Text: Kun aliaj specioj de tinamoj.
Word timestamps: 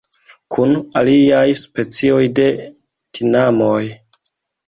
Kun 0.53 0.71
aliaj 1.01 1.43
specioj 1.59 2.23
de 2.39 2.47
tinamoj. 3.19 3.85